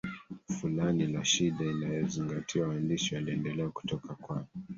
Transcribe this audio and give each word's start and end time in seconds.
fulani 0.59 1.07
la 1.07 1.25
shida 1.25 1.65
inayozingatiwa 1.65 2.67
waandishi 2.67 3.15
waliendelea 3.15 3.69
kutoka 3.69 4.15
kwa 4.15 4.45